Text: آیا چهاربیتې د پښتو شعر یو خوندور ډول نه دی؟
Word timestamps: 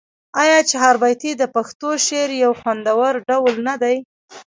آیا 0.43 0.59
چهاربیتې 0.69 1.31
د 1.37 1.43
پښتو 1.55 1.89
شعر 2.05 2.29
یو 2.43 2.51
خوندور 2.59 3.13
ډول 3.29 3.55
نه 3.67 3.75
دی؟ 3.81 3.95